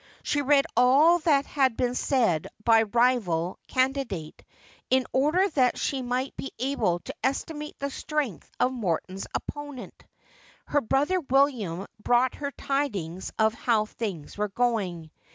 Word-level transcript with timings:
She 0.23 0.41
read 0.41 0.65
all 0.75 1.19
that 1.19 1.45
had 1.45 1.77
been 1.77 1.93
said 1.93 2.47
by 2.63 2.79
the 2.79 2.87
rival 2.89 3.59
candidate, 3.67 4.43
in 4.89 5.05
order 5.13 5.47
that 5.49 5.77
she 5.77 6.01
might 6.01 6.35
be 6.35 6.51
able 6.57 6.97
to 7.01 7.13
estimate 7.23 7.77
the 7.77 7.91
strength 7.91 8.49
of 8.59 8.73
Morton's 8.73 9.27
opponent. 9.35 10.03
Her 10.65 10.81
brother 10.81 11.19
William 11.19 11.85
brought 12.01 12.33
her 12.33 12.49
tidings 12.49 13.31
of 13.37 13.53
how 13.53 13.85
things 13.85 14.39
were 14.39 14.49
going. 14.49 15.11